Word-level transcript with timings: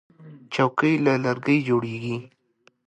چوکۍ 0.53 0.93
له 1.05 1.13
لرګي 1.23 1.57
جوړیږي. 1.67 2.15